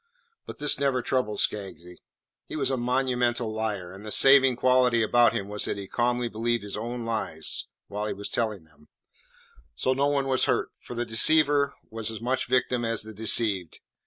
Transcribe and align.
But 0.47 0.57
this 0.57 0.79
never 0.79 1.03
troubled 1.03 1.41
Skaggsy. 1.41 1.97
He 2.47 2.55
was 2.55 2.71
a 2.71 2.75
monumental 2.75 3.53
liar, 3.53 3.93
and 3.93 4.03
the 4.03 4.11
saving 4.11 4.55
quality 4.55 5.03
about 5.03 5.33
him 5.35 5.47
was 5.47 5.65
that 5.65 5.77
he 5.77 5.87
calmly 5.87 6.27
believed 6.27 6.63
his 6.63 6.75
own 6.75 7.05
lies 7.05 7.67
while 7.87 8.07
he 8.07 8.13
was 8.13 8.29
telling 8.31 8.63
them, 8.63 8.87
so 9.75 9.93
no 9.93 10.07
one 10.07 10.25
was 10.27 10.45
hurt, 10.45 10.71
for 10.79 10.95
the 10.95 11.05
deceiver 11.05 11.75
was 11.91 12.09
as 12.09 12.19
much 12.19 12.47
a 12.47 12.49
victim 12.49 12.83
as 12.83 13.03
the 13.03 13.13
deceived. 13.13 13.79